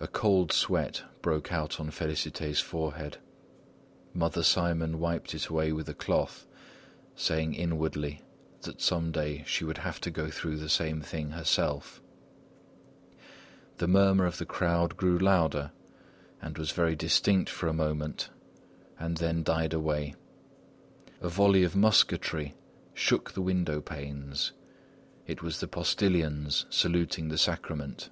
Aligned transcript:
A 0.00 0.08
cold 0.08 0.50
sweat 0.50 1.04
broke 1.20 1.52
out 1.52 1.78
on 1.78 1.92
Félicité's 1.92 2.58
forehead. 2.60 3.18
Mother 4.12 4.42
Simon 4.42 4.98
wiped 4.98 5.32
it 5.32 5.46
away 5.46 5.72
with 5.72 5.88
a 5.88 5.94
cloth, 5.94 6.44
saying 7.14 7.54
inwardly 7.54 8.20
that 8.62 8.80
some 8.80 9.12
day 9.12 9.44
she 9.46 9.64
would 9.64 9.78
have 9.78 10.00
to 10.00 10.10
go 10.10 10.28
through 10.28 10.56
the 10.56 10.68
same 10.68 11.00
thing 11.02 11.30
herself. 11.30 12.02
The 13.78 13.86
murmur 13.86 14.26
of 14.26 14.38
the 14.38 14.44
crowd 14.44 14.96
grew 14.96 15.20
louder, 15.20 15.70
was 16.56 16.72
very 16.72 16.96
distinct 16.96 17.48
for 17.48 17.68
a 17.68 17.72
moment 17.72 18.28
and 18.98 19.18
then 19.18 19.44
died 19.44 19.72
away. 19.72 20.14
A 21.20 21.28
volley 21.28 21.62
of 21.62 21.76
musketry 21.76 22.54
shook 22.92 23.30
the 23.34 23.42
window 23.42 23.80
panes. 23.80 24.50
It 25.28 25.42
was 25.42 25.60
the 25.60 25.68
postilions 25.68 26.66
saluting 26.70 27.28
the 27.28 27.38
Sacrament. 27.38 28.08